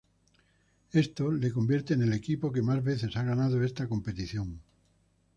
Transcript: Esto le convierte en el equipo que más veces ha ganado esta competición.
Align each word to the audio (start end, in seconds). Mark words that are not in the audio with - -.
Esto 0.93 1.31
le 1.31 1.51
convierte 1.51 1.93
en 1.93 2.01
el 2.01 2.13
equipo 2.13 2.51
que 2.51 2.63
más 2.63 2.83
veces 2.83 3.15
ha 3.17 3.23
ganado 3.23 3.63
esta 3.63 3.87
competición. 3.87 4.59